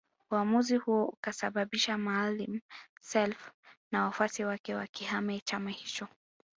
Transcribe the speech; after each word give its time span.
Uamuzi 0.31 0.75
huo 0.77 1.05
ukasababisha 1.05 1.97
Maalim 1.97 2.59
Self 3.01 3.51
na 3.91 4.03
wafuasi 4.03 4.43
wake 4.43 4.75
wakihame 4.75 5.39
chama 5.39 5.69
hicho 5.71 6.07